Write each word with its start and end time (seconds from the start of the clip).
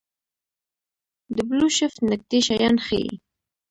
د 1.35 1.37
بلوشفټ 1.47 1.93
نږدې 2.09 2.39
شیان 2.47 2.75
ښيي. 2.85 3.13